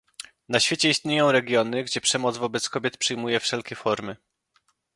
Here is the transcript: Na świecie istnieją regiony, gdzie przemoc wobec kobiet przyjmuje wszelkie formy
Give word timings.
Na 0.49 0.59
świecie 0.59 0.89
istnieją 0.89 1.31
regiony, 1.31 1.83
gdzie 1.83 2.01
przemoc 2.01 2.37
wobec 2.37 2.69
kobiet 2.69 2.97
przyjmuje 2.97 3.39
wszelkie 3.39 3.75
formy 3.75 4.15